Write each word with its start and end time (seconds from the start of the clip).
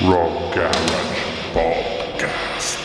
Rock 0.00 0.54
Garage 0.54 1.20
Podcast. 1.52 2.78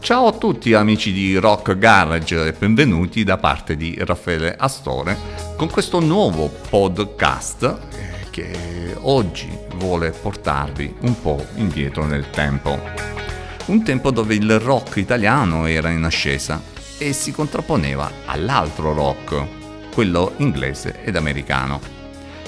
Ciao 0.00 0.26
a 0.26 0.32
tutti 0.32 0.74
amici 0.74 1.10
di 1.10 1.38
Rock 1.38 1.78
Garage 1.78 2.48
e 2.48 2.52
benvenuti 2.52 3.24
da 3.24 3.38
parte 3.38 3.74
di 3.74 3.96
Raffaele 3.98 4.54
Astore 4.54 5.16
con 5.56 5.70
questo 5.70 6.00
nuovo 6.00 6.50
podcast 6.68 7.62
eh, 7.92 8.28
che 8.28 8.94
oggi 9.00 9.48
vuole 9.76 10.10
portarvi 10.10 10.96
un 11.00 11.18
po' 11.18 11.42
indietro 11.54 12.04
nel 12.04 12.28
tempo. 12.28 13.21
Un 13.66 13.84
tempo 13.84 14.10
dove 14.10 14.34
il 14.34 14.58
rock 14.58 14.96
italiano 14.96 15.66
era 15.66 15.90
in 15.90 16.04
ascesa 16.04 16.60
e 16.98 17.12
si 17.12 17.32
contrapponeva 17.32 18.10
all'altro 18.26 18.92
rock, 18.92 19.90
quello 19.92 20.34
inglese 20.38 21.02
ed 21.04 21.16
americano. 21.16 21.80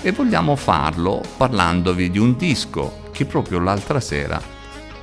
E 0.03 0.13
vogliamo 0.13 0.57
farlo 0.57 1.23
parlandovi 1.37 2.11
di 2.11 2.19
un 2.19 2.37
disco 2.37 3.09
che 3.13 3.25
proprio 3.25 3.59
l'altra 3.59 4.01
sera 4.01 4.41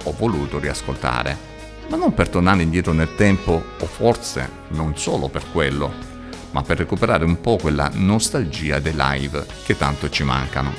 ho 0.03 0.13
voluto 0.17 0.59
riascoltare 0.59 1.49
ma 1.91 1.97
non 1.97 2.13
per 2.13 2.29
tornare 2.29 2.61
indietro 2.61 2.93
nel 2.93 3.15
tempo 3.15 3.61
o 3.77 3.85
forse 3.85 4.49
non 4.69 4.97
solo 4.97 5.27
per 5.27 5.43
quello, 5.51 5.91
ma 6.51 6.63
per 6.63 6.77
recuperare 6.77 7.25
un 7.25 7.41
po' 7.41 7.57
quella 7.57 7.91
nostalgia 7.93 8.79
dei 8.79 8.93
live 8.95 9.45
che 9.65 9.75
tanto 9.75 10.09
ci 10.09 10.23
mancano. 10.23 10.73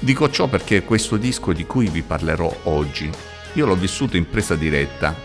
Dico 0.00 0.28
ciò 0.28 0.48
perché 0.48 0.82
questo 0.82 1.16
disco 1.16 1.52
di 1.52 1.66
cui 1.66 1.88
vi 1.88 2.02
parlerò 2.02 2.52
oggi, 2.64 3.08
io 3.56 3.64
l'ho 3.64 3.74
vissuto 3.74 4.18
in 4.18 4.28
presa 4.28 4.54
diretta, 4.54 5.16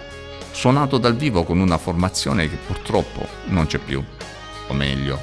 suonato 0.52 0.98
dal 0.98 1.18
vivo 1.18 1.44
con 1.44 1.60
una 1.60 1.78
formazione 1.78 2.50
che 2.50 2.56
purtroppo 2.56 3.28
non 3.48 3.68
c'è 3.68 3.78
più, 3.78 4.02
o 4.68 4.74
meglio, 4.74 5.20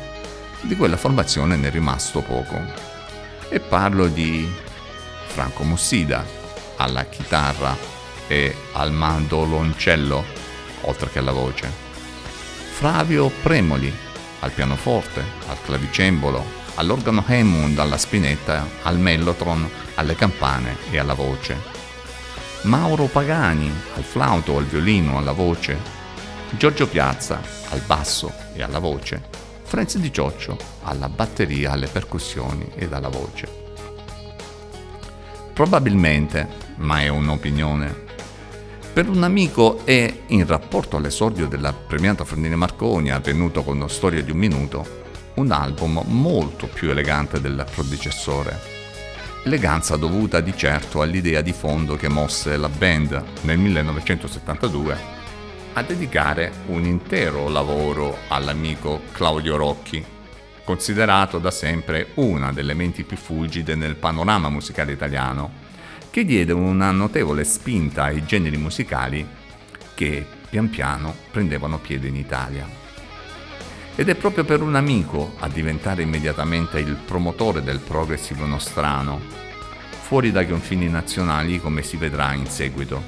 di 0.60 0.77
quella 0.77 0.98
formazione 0.98 1.56
ne 1.56 1.69
è 1.69 1.70
rimasto 1.70 2.20
poco. 2.20 2.60
E 3.48 3.60
parlo 3.60 4.08
di 4.08 4.47
Franco 5.27 5.62
Mussida 5.62 6.22
alla 6.77 7.06
chitarra 7.06 7.74
e 8.27 8.55
al 8.74 8.92
mandoloncello, 8.92 10.25
oltre 10.82 11.08
che 11.08 11.19
alla 11.19 11.32
voce. 11.32 11.72
Flavio 12.72 13.30
Premoli 13.42 13.91
al 14.41 14.50
pianoforte, 14.50 15.25
al 15.48 15.56
clavicembalo, 15.62 16.44
all'organo 16.75 17.25
Hammond, 17.27 17.78
alla 17.78 17.97
spinetta, 17.97 18.66
al 18.82 18.98
mellotron, 18.98 19.66
alle 19.94 20.14
campane 20.14 20.77
e 20.91 20.98
alla 20.98 21.14
voce. 21.14 21.88
Mauro 22.62 23.06
Pagani 23.06 23.72
al 23.94 24.02
flauto, 24.02 24.56
al 24.56 24.64
violino, 24.64 25.16
alla 25.16 25.32
voce. 25.32 25.78
Giorgio 26.50 26.88
Piazza 26.88 27.40
al 27.70 27.80
basso 27.86 28.32
e 28.54 28.62
alla 28.62 28.80
voce. 28.80 29.22
Franz 29.62 29.96
Di 29.98 30.12
Cioccio 30.12 30.56
alla 30.82 31.08
batteria, 31.08 31.72
alle 31.72 31.86
percussioni 31.86 32.68
ed 32.74 32.92
alla 32.92 33.08
voce. 33.08 33.48
Probabilmente, 35.52 36.48
ma 36.76 37.00
è 37.00 37.08
un'opinione, 37.08 38.06
per 38.92 39.08
un 39.08 39.22
amico 39.22 39.82
e 39.84 40.22
in 40.26 40.44
rapporto 40.44 40.96
all'esordio 40.96 41.46
della 41.46 41.72
premiata 41.72 42.24
Fernina 42.24 42.56
Marconi 42.56 43.12
avvenuto 43.12 43.62
con 43.62 43.88
Storia 43.88 44.22
di 44.22 44.32
un 44.32 44.38
minuto, 44.38 45.04
un 45.34 45.52
album 45.52 46.02
molto 46.06 46.66
più 46.66 46.90
elegante 46.90 47.40
del 47.40 47.64
predecessore. 47.72 48.77
Eleganza 49.48 49.96
dovuta 49.96 50.42
di 50.42 50.54
certo 50.54 51.00
all'idea 51.00 51.41
di 51.41 51.54
fondo 51.54 51.96
che 51.96 52.10
mosse 52.10 52.58
la 52.58 52.68
band 52.68 53.24
nel 53.44 53.56
1972 53.56 54.98
a 55.72 55.82
dedicare 55.82 56.52
un 56.66 56.84
intero 56.84 57.48
lavoro 57.48 58.19
all'amico 58.28 59.00
Claudio 59.10 59.56
Rocchi, 59.56 60.04
considerato 60.64 61.38
da 61.38 61.50
sempre 61.50 62.09
una 62.16 62.53
delle 62.53 62.75
menti 62.75 63.04
più 63.04 63.16
fulgide 63.16 63.75
nel 63.75 63.97
panorama 63.97 64.50
musicale 64.50 64.92
italiano 64.92 65.50
che 66.10 66.26
diede 66.26 66.53
una 66.53 66.91
notevole 66.91 67.42
spinta 67.44 68.04
ai 68.04 68.26
generi 68.26 68.59
musicali 68.59 69.26
che 69.94 70.26
pian 70.50 70.69
piano 70.69 71.15
prendevano 71.30 71.78
piede 71.78 72.09
in 72.09 72.16
Italia. 72.16 72.88
Ed 74.00 74.09
è 74.09 74.14
proprio 74.14 74.44
per 74.44 74.62
un 74.62 74.76
amico 74.76 75.34
a 75.41 75.48
diventare 75.48 76.03
immediatamente 76.03 76.78
il 76.78 76.94
promotore 76.94 77.64
del 77.64 77.81
progressive 77.81 78.47
nostrano, 78.47 79.20
fuori 80.03 80.31
dai 80.31 80.47
confini 80.47 80.88
nazionali 80.88 81.60
come 81.60 81.82
si 81.82 81.97
vedrà 81.97 82.32
in 82.32 82.47
seguito. 82.47 83.03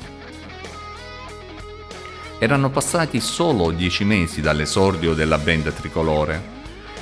Erano 2.41 2.71
passati 2.71 3.21
solo 3.21 3.71
dieci 3.71 4.03
mesi 4.03 4.41
dall'esordio 4.41 5.15
della 5.15 5.39
band 5.39 5.73
tricolore 5.73 6.43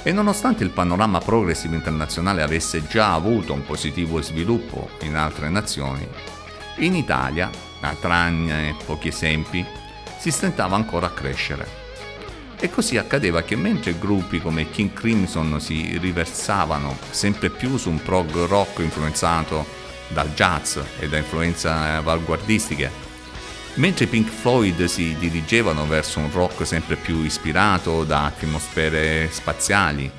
e 0.02 0.12
nonostante 0.12 0.62
il 0.64 0.70
panorama 0.70 1.20
progressive 1.20 1.74
internazionale 1.74 2.42
avesse 2.42 2.86
già 2.86 3.14
avuto 3.14 3.54
un 3.54 3.64
positivo 3.64 4.20
sviluppo 4.20 4.90
in 5.00 5.16
altre 5.16 5.48
nazioni, 5.48 6.06
in 6.80 6.94
Italia, 6.94 7.50
a 7.80 7.96
tranne 7.98 8.76
pochi 8.84 9.08
esempi, 9.08 9.64
si 10.18 10.30
stentava 10.30 10.76
ancora 10.76 11.06
a 11.06 11.12
crescere. 11.12 11.87
E 12.60 12.70
così 12.70 12.96
accadeva 12.96 13.42
che 13.42 13.56
mentre 13.56 13.98
gruppi 13.98 14.40
come 14.40 14.70
King 14.70 14.92
Crimson 14.92 15.60
si 15.60 15.96
riversavano 15.98 16.96
sempre 17.10 17.50
più 17.50 17.76
su 17.76 17.88
un 17.88 18.02
prog 18.02 18.46
rock 18.46 18.80
influenzato 18.80 19.64
dal 20.08 20.32
jazz 20.34 20.78
e 20.98 21.08
da 21.08 21.18
influenze 21.18 21.68
avanguardistiche 21.68 23.06
Mentre 23.78 24.06
i 24.06 24.08
Pink 24.08 24.28
Floyd 24.28 24.86
si 24.86 25.14
dirigevano 25.20 25.86
verso 25.86 26.18
un 26.18 26.32
rock 26.32 26.66
sempre 26.66 26.96
più 26.96 27.22
ispirato 27.22 28.02
da 28.02 28.24
atmosfere 28.24 29.28
spaziali, 29.30 30.10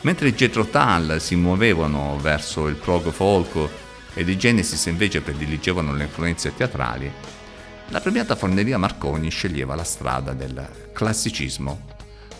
mentre 0.00 0.28
i 0.28 0.34
Jetro 0.34 0.66
Tull 0.66 1.18
si 1.18 1.36
muovevano 1.36 2.18
verso 2.20 2.66
il 2.66 2.74
prog 2.74 3.12
folk 3.12 3.68
ed 4.14 4.28
i 4.28 4.36
Genesis 4.36 4.86
invece 4.86 5.20
prediligevano 5.20 5.94
le 5.94 6.04
influenze 6.04 6.56
teatrali, 6.56 7.08
la 7.88 8.00
premiata 8.00 8.34
Forneria 8.34 8.78
Marconi 8.78 9.30
sceglieva 9.30 9.74
la 9.74 9.84
strada 9.84 10.32
del 10.32 10.90
classicismo, 10.92 11.86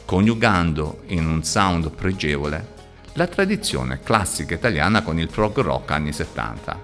coniugando 0.05 1.03
in 1.09 1.27
un 1.27 1.45
sound 1.45 1.91
pregevole 1.91 2.73
la 3.15 3.27
tradizione 3.27 4.01
classica 4.01 4.55
italiana 4.55 5.03
con 5.03 5.19
il 5.19 5.29
prog 5.29 5.61
rock 5.61 5.91
anni 5.91 6.13
70. 6.13 6.83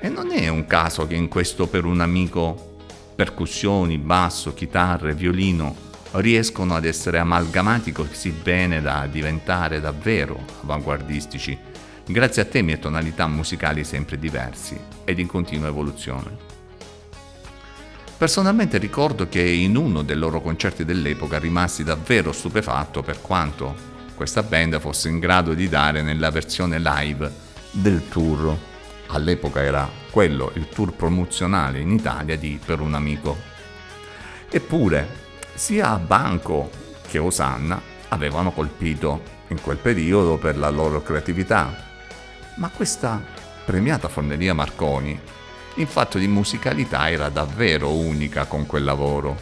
E 0.00 0.08
non 0.08 0.30
è 0.32 0.48
un 0.48 0.66
caso 0.66 1.06
che 1.06 1.14
in 1.14 1.28
questo 1.28 1.66
per 1.66 1.84
un 1.84 2.00
amico 2.00 2.72
percussioni, 3.14 3.98
basso, 3.98 4.52
chitarre, 4.54 5.14
violino 5.14 5.92
riescono 6.12 6.74
ad 6.74 6.84
essere 6.84 7.18
amalgamati 7.18 7.92
così 7.92 8.30
bene 8.30 8.80
da 8.80 9.06
diventare 9.06 9.80
davvero 9.80 10.44
avanguardistici, 10.62 11.56
grazie 12.06 12.42
a 12.42 12.44
temi 12.44 12.72
e 12.72 12.78
tonalità 12.78 13.26
musicali 13.26 13.84
sempre 13.84 14.18
diversi 14.18 14.78
ed 15.04 15.18
in 15.18 15.26
continua 15.26 15.68
evoluzione. 15.68 16.54
Personalmente 18.24 18.78
ricordo 18.78 19.28
che 19.28 19.42
in 19.42 19.76
uno 19.76 20.00
dei 20.00 20.16
loro 20.16 20.40
concerti 20.40 20.86
dell'epoca 20.86 21.38
rimasi 21.38 21.84
davvero 21.84 22.32
stupefatto 22.32 23.02
per 23.02 23.20
quanto 23.20 23.74
questa 24.14 24.42
band 24.42 24.80
fosse 24.80 25.10
in 25.10 25.18
grado 25.18 25.52
di 25.52 25.68
dare 25.68 26.00
nella 26.00 26.30
versione 26.30 26.78
live 26.78 27.30
del 27.70 28.08
tour 28.08 28.56
all'epoca 29.08 29.62
era 29.62 29.86
quello 30.10 30.52
il 30.54 30.70
tour 30.70 30.94
promozionale 30.94 31.80
in 31.80 31.90
Italia 31.90 32.38
di 32.38 32.58
Per 32.64 32.80
un 32.80 32.94
amico. 32.94 33.36
Eppure, 34.48 35.06
sia 35.52 35.94
Banco 35.98 36.70
che 37.06 37.18
Osanna 37.18 37.78
avevano 38.08 38.52
colpito 38.52 39.20
in 39.48 39.60
quel 39.60 39.76
periodo 39.76 40.38
per 40.38 40.56
la 40.56 40.70
loro 40.70 41.02
creatività, 41.02 41.76
ma 42.54 42.70
questa 42.70 43.22
premiata 43.66 44.08
Forneria 44.08 44.54
Marconi 44.54 45.20
in 45.76 45.86
fatto 45.86 46.18
di 46.18 46.28
musicalità 46.28 47.10
era 47.10 47.28
davvero 47.28 47.90
unica 47.90 48.44
con 48.46 48.66
quel 48.66 48.84
lavoro. 48.84 49.36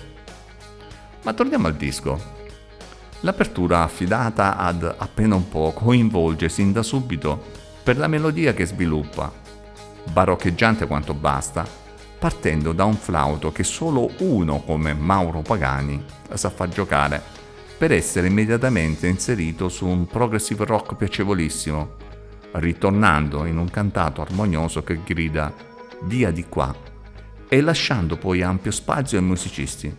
Ma 1.23 1.33
torniamo 1.33 1.67
al 1.67 1.75
disco. 1.75 2.41
L'apertura 3.21 3.83
affidata 3.83 4.57
ad 4.57 4.83
appena 4.83 5.35
un 5.35 5.49
po' 5.49 5.73
coinvolge 5.73 6.49
sin 6.49 6.73
da 6.73 6.83
subito 6.83 7.61
per 7.83 7.97
la 7.97 8.09
melodia 8.09 8.55
che 8.55 8.67
sviluppa 8.67 9.41
baroccheggiante 10.11 10.87
quanto 10.87 11.15
basta, 11.15 11.67
partendo 12.19 12.73
da 12.73 12.85
un 12.85 12.97
flauto 12.97 13.53
che 13.53 13.65
solo 13.65 14.11
uno 14.19 14.61
come 14.61 14.95
Mauro 14.95 15.41
Pagani 15.41 16.03
sa 16.35 16.51
far 16.51 16.69
giocare, 16.69 17.23
per 17.79 17.93
essere 17.93 18.29
immediatamente 18.29 19.07
inserito 19.07 19.69
su 19.69 19.87
un 19.87 20.07
progressive 20.07 20.65
rock 20.65 20.97
piacevolissimo, 20.97 21.97
ritornando 22.53 23.45
in 23.45 23.59
un 23.59 23.71
cantato 23.71 24.21
armonioso 24.21 24.83
che 24.83 25.01
grida 25.05 25.53
via 26.05 26.31
di 26.31 26.45
qua 26.47 26.75
e 27.49 27.61
lasciando 27.61 28.17
poi 28.17 28.43
ampio 28.43 28.71
spazio 28.71 29.19
ai 29.19 29.25
musicisti, 29.25 29.95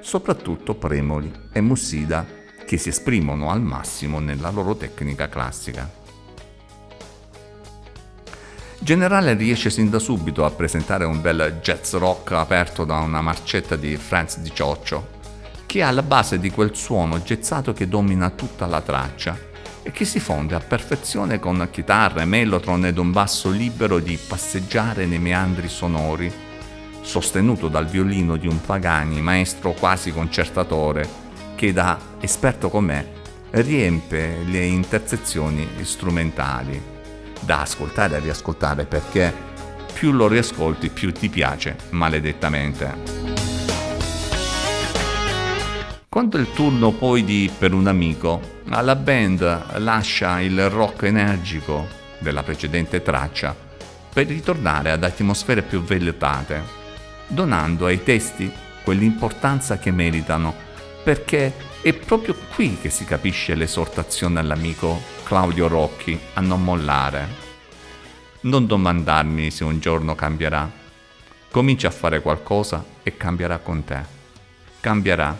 soprattutto 0.00 0.74
Premoli 0.74 1.32
e 1.52 1.60
Mussida 1.60 2.24
che 2.64 2.76
si 2.76 2.90
esprimono 2.90 3.50
al 3.50 3.60
massimo 3.60 4.20
nella 4.20 4.50
loro 4.50 4.76
tecnica 4.76 5.28
classica. 5.28 6.02
Generale 8.78 9.34
riesce 9.34 9.70
sin 9.70 9.88
da 9.90 9.98
subito 9.98 10.44
a 10.44 10.50
presentare 10.50 11.04
un 11.04 11.20
bel 11.20 11.58
jazz 11.62 11.94
rock 11.94 12.32
aperto 12.32 12.84
da 12.84 12.98
una 12.98 13.22
marcetta 13.22 13.76
di 13.76 13.96
Franz 13.96 14.38
di 14.38 14.52
Cioccio, 14.52 15.08
che 15.66 15.78
è 15.78 15.82
alla 15.82 16.02
base 16.02 16.38
di 16.38 16.50
quel 16.50 16.76
suono 16.76 17.18
jazzato 17.20 17.72
che 17.72 17.88
domina 17.88 18.30
tutta 18.30 18.66
la 18.66 18.80
traccia 18.80 19.52
e 19.86 19.90
che 19.90 20.06
si 20.06 20.18
fonde 20.18 20.54
a 20.54 20.60
perfezione 20.60 21.38
con 21.38 21.68
chitarre, 21.70 22.24
mellotron 22.24 22.86
ed 22.86 22.96
un 22.96 23.12
basso 23.12 23.50
libero 23.50 23.98
di 23.98 24.16
passeggiare 24.16 25.04
nei 25.04 25.18
meandri 25.18 25.68
sonori, 25.68 26.32
sostenuto 27.02 27.68
dal 27.68 27.86
violino 27.86 28.36
di 28.36 28.48
un 28.48 28.62
Pagani, 28.62 29.20
maestro 29.20 29.72
quasi 29.72 30.10
concertatore, 30.10 31.06
che 31.54 31.74
da 31.74 31.98
esperto 32.20 32.70
com'è 32.70 33.06
riempie 33.50 34.42
le 34.44 34.64
intersezioni 34.64 35.68
strumentali 35.82 36.80
da 37.40 37.60
ascoltare 37.60 38.16
e 38.16 38.20
riascoltare 38.20 38.86
perché 38.86 39.32
più 39.92 40.12
lo 40.12 40.28
riascolti 40.28 40.88
più 40.88 41.12
ti 41.12 41.28
piace, 41.28 41.76
maledettamente. 41.90 43.12
Quando 46.08 46.38
è 46.38 46.40
il 46.40 46.50
turno 46.52 46.92
poi 46.92 47.22
di 47.22 47.50
Per 47.56 47.74
un 47.74 47.86
amico, 47.86 48.53
la 48.66 48.96
band 48.96 49.78
lascia 49.78 50.40
il 50.40 50.68
rock 50.70 51.02
energico 51.02 51.86
della 52.18 52.42
precedente 52.42 53.02
traccia 53.02 53.54
per 54.12 54.26
ritornare 54.26 54.90
ad 54.90 55.04
atmosfere 55.04 55.62
più 55.62 55.82
vellutate, 55.82 56.62
donando 57.26 57.86
ai 57.86 58.02
testi 58.02 58.50
quell'importanza 58.82 59.78
che 59.78 59.90
meritano, 59.90 60.54
perché 61.02 61.52
è 61.82 61.92
proprio 61.92 62.34
qui 62.54 62.78
che 62.80 62.90
si 62.90 63.04
capisce 63.04 63.54
l'esortazione 63.54 64.40
all'amico 64.40 65.00
Claudio 65.24 65.68
Rocchi 65.68 66.18
a 66.34 66.40
non 66.40 66.62
mollare. 66.62 67.42
Non 68.40 68.66
domandarmi 68.66 69.50
se 69.50 69.64
un 69.64 69.80
giorno 69.80 70.14
cambierà. 70.14 70.70
Comincia 71.50 71.88
a 71.88 71.92
fare 71.92 72.20
qualcosa 72.20 72.84
e 73.02 73.16
cambierà 73.16 73.58
con 73.58 73.84
te. 73.84 73.98
Cambierà. 74.80 75.36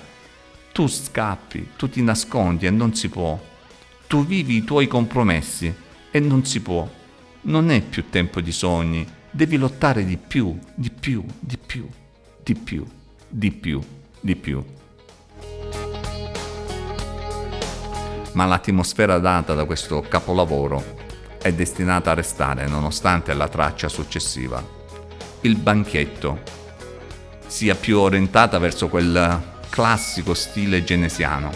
Tu 0.75 0.89
scappi, 0.89 1.69
tu 1.77 1.89
ti 1.89 2.03
nascondi 2.03 2.67
e 2.67 2.71
non 2.71 2.97
si 2.97 3.09
può. 3.09 3.41
Tu 4.09 4.27
vivi 4.27 4.57
i 4.57 4.65
tuoi 4.65 4.89
compromessi 4.89 5.73
e 6.11 6.19
non 6.19 6.45
si 6.45 6.61
può. 6.61 6.87
Non 7.43 7.71
è 7.71 7.81
più 7.81 8.11
tempo 8.11 8.41
di 8.41 8.51
sogni, 8.51 9.07
devi 9.31 9.57
lottare 9.57 10.05
di 10.05 10.17
più, 10.17 10.59
di 10.75 10.91
più, 10.91 11.25
di 11.39 11.57
più, 11.57 11.89
di 12.43 12.55
più, 12.57 12.85
di 13.29 13.53
più, 13.53 13.81
di 14.21 14.35
più. 14.35 14.65
ma 18.33 18.47
l'atmosfera 18.47 19.19
data 19.19 19.55
da 19.55 19.65
questo 19.65 20.01
capolavoro 20.01 20.83
è 21.41 21.53
destinata 21.53 22.11
a 22.11 22.15
restare 22.15 22.67
nonostante 22.67 23.33
la 23.33 23.47
traccia 23.47 23.89
successiva. 23.89 24.61
Il 25.43 25.55
banchetto 25.55 26.43
sia 27.47 27.77
più 27.77 28.01
orientata 28.01 28.59
verso 28.59 28.89
quel 28.89 29.53
classico 29.75 30.35
stile 30.35 30.85
genesiano. 30.85 31.51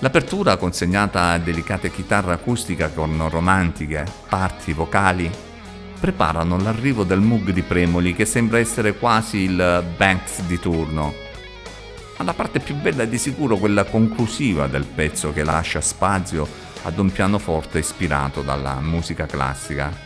L'apertura 0.00 0.56
consegnata 0.56 1.30
a 1.30 1.38
delicate 1.38 1.92
chitarre 1.92 2.32
acustica 2.32 2.88
con 2.88 3.28
romantiche 3.28 4.04
parti 4.28 4.72
vocali 4.72 5.30
preparano 6.00 6.58
l'arrivo 6.58 7.04
del 7.04 7.20
Moog 7.20 7.50
di 7.50 7.62
Premoli 7.62 8.12
che 8.12 8.24
sembra 8.24 8.58
essere 8.58 8.94
quasi 8.94 9.36
il 9.36 9.84
Banks 9.96 10.40
di 10.42 10.58
turno 10.58 11.14
ma 12.18 12.24
la 12.24 12.34
parte 12.34 12.58
più 12.58 12.74
bella 12.74 13.04
è 13.04 13.08
di 13.08 13.18
sicuro 13.18 13.56
quella 13.56 13.84
conclusiva 13.84 14.66
del 14.66 14.84
pezzo 14.84 15.32
che 15.32 15.44
lascia 15.44 15.80
spazio 15.80 16.44
ad 16.82 16.98
un 16.98 17.12
pianoforte 17.12 17.78
ispirato 17.78 18.42
dalla 18.42 18.80
musica 18.80 19.26
classica. 19.26 19.96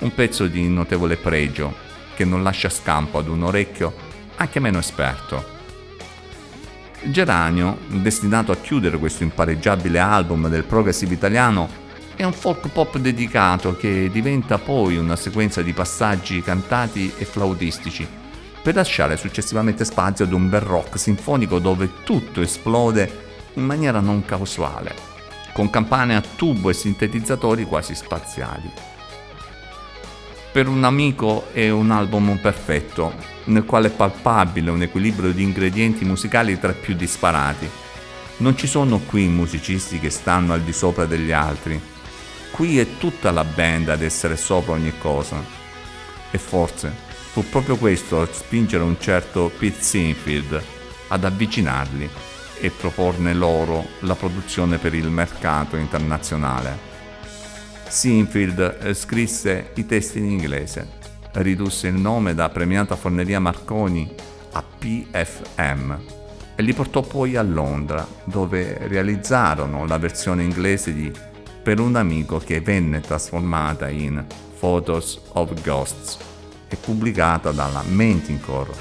Un 0.00 0.12
pezzo 0.12 0.48
di 0.48 0.68
notevole 0.68 1.16
pregio 1.16 1.72
che 2.16 2.24
non 2.24 2.42
lascia 2.42 2.70
scampo 2.70 3.18
ad 3.18 3.28
un 3.28 3.44
orecchio 3.44 3.94
anche 4.34 4.58
meno 4.58 4.78
esperto. 4.78 5.53
Geranio, 7.06 7.78
destinato 7.88 8.50
a 8.52 8.56
chiudere 8.56 8.98
questo 8.98 9.22
impareggiabile 9.22 9.98
album 9.98 10.48
del 10.48 10.64
progressive 10.64 11.14
italiano, 11.14 11.68
è 12.16 12.24
un 12.24 12.32
folk 12.32 12.68
pop 12.68 12.96
dedicato 12.98 13.76
che 13.76 14.08
diventa 14.10 14.58
poi 14.58 14.96
una 14.96 15.16
sequenza 15.16 15.62
di 15.62 15.72
passaggi 15.72 16.42
cantati 16.42 17.12
e 17.18 17.24
flautistici 17.24 18.06
per 18.62 18.74
lasciare 18.74 19.16
successivamente 19.18 19.84
spazio 19.84 20.24
ad 20.24 20.32
un 20.32 20.48
bel 20.48 20.62
rock 20.62 20.98
sinfonico 20.98 21.58
dove 21.58 21.90
tutto 22.04 22.40
esplode 22.40 23.22
in 23.54 23.64
maniera 23.64 24.00
non 24.00 24.24
casuale, 24.24 24.94
con 25.52 25.68
campane 25.68 26.16
a 26.16 26.22
tubo 26.22 26.70
e 26.70 26.74
sintetizzatori 26.74 27.64
quasi 27.64 27.94
spaziali. 27.94 28.93
Per 30.54 30.68
un 30.68 30.84
amico 30.84 31.48
è 31.52 31.68
un 31.68 31.90
album 31.90 32.38
perfetto, 32.38 33.12
nel 33.46 33.64
quale 33.64 33.88
è 33.88 33.90
palpabile 33.90 34.70
un 34.70 34.82
equilibrio 34.82 35.32
di 35.32 35.42
ingredienti 35.42 36.04
musicali 36.04 36.60
tra 36.60 36.70
i 36.70 36.76
più 36.80 36.94
disparati. 36.94 37.68
Non 38.36 38.56
ci 38.56 38.68
sono 38.68 39.00
qui 39.00 39.26
musicisti 39.26 39.98
che 39.98 40.10
stanno 40.10 40.52
al 40.52 40.60
di 40.60 40.72
sopra 40.72 41.06
degli 41.06 41.32
altri. 41.32 41.80
Qui 42.52 42.78
è 42.78 42.98
tutta 42.98 43.32
la 43.32 43.42
band 43.42 43.88
ad 43.88 44.02
essere 44.02 44.36
sopra 44.36 44.74
ogni 44.74 44.92
cosa. 44.96 45.42
E 46.30 46.38
forse 46.38 46.92
Fu 47.32 47.44
proprio 47.48 47.76
questo 47.76 48.20
a 48.20 48.28
spingere 48.30 48.84
un 48.84 48.94
certo 49.00 49.50
Pete 49.58 49.82
Sinfield 49.82 50.62
ad 51.08 51.24
avvicinarli 51.24 52.08
e 52.60 52.70
proporne 52.70 53.34
loro 53.34 53.84
la 54.02 54.14
produzione 54.14 54.78
per 54.78 54.94
il 54.94 55.08
mercato 55.08 55.74
internazionale. 55.74 56.93
Sinfield 57.88 58.78
eh, 58.80 58.94
scrisse 58.94 59.70
i 59.74 59.86
testi 59.86 60.18
in 60.18 60.24
inglese, 60.24 60.86
ridusse 61.32 61.88
il 61.88 61.94
nome 61.94 62.34
da 62.34 62.48
premiata 62.48 62.96
Forneria 62.96 63.40
Marconi 63.40 64.12
a 64.52 64.62
PFM 64.62 65.96
e 66.56 66.62
li 66.62 66.72
portò 66.72 67.02
poi 67.02 67.36
a 67.36 67.42
Londra, 67.42 68.06
dove 68.24 68.86
realizzarono 68.86 69.86
la 69.86 69.98
versione 69.98 70.42
inglese 70.42 70.94
di 70.94 71.12
Per 71.62 71.80
un 71.80 71.96
amico 71.96 72.38
che 72.38 72.60
venne 72.60 73.00
trasformata 73.00 73.88
in 73.88 74.22
Photos 74.58 75.20
of 75.32 75.62
Ghosts 75.62 76.18
è 76.68 76.76
pubblicata 76.76 77.52
dalla 77.52 77.82
Mentincore, 77.86 78.72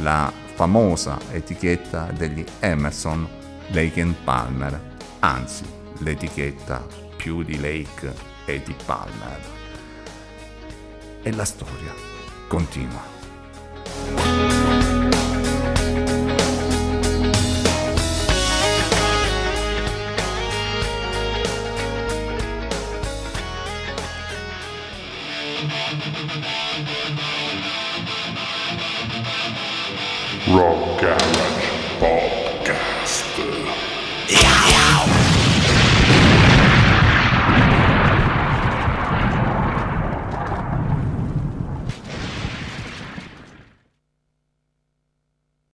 la 0.00 0.32
famosa 0.54 1.18
etichetta 1.32 2.12
degli 2.16 2.44
Emerson, 2.60 3.26
Lake 3.70 4.00
and 4.00 4.14
Palmer, 4.22 4.80
anzi 5.20 5.64
l'etichetta 5.98 6.86
più 7.16 7.42
di 7.42 7.58
Lake 7.60 8.31
e 8.52 8.62
di 8.62 8.74
Palmer. 8.84 9.40
E 11.22 11.32
la 11.32 11.44
storia 11.44 11.94
continua. 12.48 13.10
Rock 30.44 31.00
Garage. 31.00 32.41